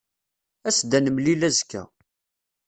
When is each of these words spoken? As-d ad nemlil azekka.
As-d 0.67 0.91
ad 0.97 1.03
nemlil 1.05 1.41
azekka. 1.47 1.83